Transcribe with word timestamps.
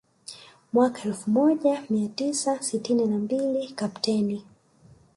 Mwaka 0.73 1.03
elfu 1.03 1.29
moja 1.31 1.83
mia 1.89 2.07
tisa 2.09 2.61
sitini 2.61 3.05
na 3.07 3.17
mbili 3.17 3.67
Kapteni 3.67 4.43